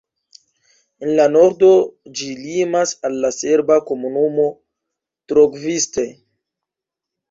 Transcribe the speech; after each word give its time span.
En 1.03 1.11
la 1.19 1.27
nordo 1.33 1.69
ĝi 2.21 2.31
limas 2.47 2.95
al 3.11 3.21
la 3.27 3.33
serba 3.39 3.81
komunumo 3.93 4.51
Trgoviste. 5.33 6.13